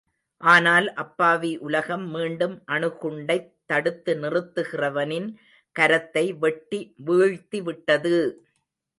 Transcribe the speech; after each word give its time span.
ஆனால் 0.41 0.87
அப்பாவி 1.01 1.57
உலகம் 1.59 2.05
மீண்டும் 2.07 2.55
அணுகுண்டைத் 2.67 3.51
தடுத்து 3.65 4.13
நிறுத்துகிறவனின் 4.15 5.29
கரத்தை, 5.75 6.25
வெட்டி 6.39 6.79
வீழ்த்தி 7.07 7.61
விட்டது! 7.61 8.15